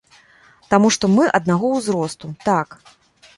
Таму 0.71 0.87
што 0.95 1.09
мы 1.17 1.27
аднаго 1.41 1.69
ўзросту, 1.75 2.31
так. 2.47 2.67